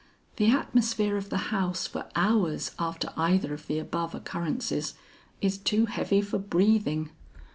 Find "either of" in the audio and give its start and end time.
3.15-3.67